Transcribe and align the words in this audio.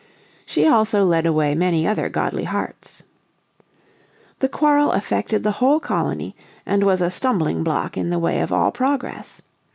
She 0.47 0.67
also 0.67 1.03
led 1.05 1.27
away 1.27 1.53
many 1.53 1.85
other 1.85 2.09
godly 2.09 2.45
hearts. 2.45 3.03
The 4.39 4.49
quarrel 4.49 4.91
affected 4.93 5.43
the 5.43 5.51
whole 5.51 5.79
colony, 5.79 6.35
and 6.65 6.83
was 6.83 7.01
a 7.03 7.11
stumbling 7.11 7.63
block 7.63 7.97
in 7.97 8.09
the 8.09 8.17
way 8.17 8.39
of 8.41 8.51
all 8.51 8.71
progress. 8.71 9.43